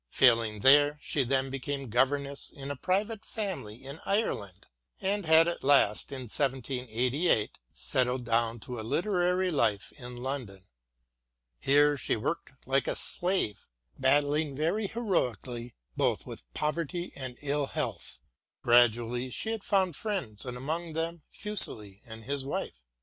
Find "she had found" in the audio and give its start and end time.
19.29-19.95